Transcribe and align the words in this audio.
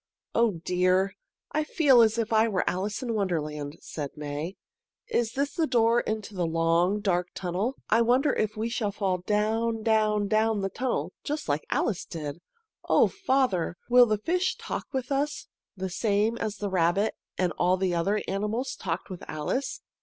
"Oh, 0.33 0.53
dear! 0.65 1.13
I 1.51 1.63
feel 1.63 2.01
as 2.01 2.17
if 2.17 2.33
I 2.33 2.47
were 2.47 2.67
Alice 2.67 3.03
in 3.03 3.13
Wonderland," 3.13 3.77
said 3.81 4.09
May. 4.17 4.55
"Is 5.09 5.33
this 5.33 5.53
the 5.53 5.67
door 5.67 5.99
into 5.99 6.33
the 6.33 6.47
long, 6.47 7.01
dark 7.01 7.27
tunnel? 7.35 7.75
I 7.87 8.01
wonder 8.01 8.33
if 8.33 8.57
we 8.57 8.67
shall 8.67 8.91
fall 8.91 9.19
down, 9.19 9.83
down, 9.83 10.27
down 10.27 10.61
the 10.61 10.69
tunnel 10.71 11.13
just 11.23 11.47
as 11.51 11.59
Alice 11.69 12.03
did. 12.05 12.41
O 12.89 13.05
father! 13.09 13.77
Will 13.91 14.07
the 14.07 14.17
fish 14.17 14.55
talk 14.57 14.87
with 14.91 15.11
us, 15.11 15.49
the 15.77 15.87
same 15.91 16.35
as 16.39 16.57
the 16.57 16.69
rabbit 16.71 17.13
and 17.37 17.51
all 17.59 17.77
the 17.77 17.93
other 17.93 18.23
animals 18.27 18.75
talked 18.75 19.11
with 19.11 19.23
Alice?" 19.29 19.81